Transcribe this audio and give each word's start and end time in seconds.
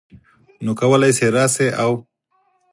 نو 0.63 0.71
کولی 0.79 1.11
شې 1.17 1.27
راشې 1.35 1.67
او 1.83 1.91